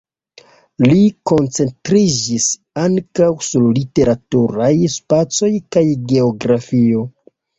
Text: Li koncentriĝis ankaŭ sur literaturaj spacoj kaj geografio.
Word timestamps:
Li 0.91 1.01
koncentriĝis 1.31 2.47
ankaŭ 2.85 3.27
sur 3.49 3.67
literaturaj 3.75 4.71
spacoj 4.97 5.51
kaj 5.77 5.85
geografio. 6.13 7.05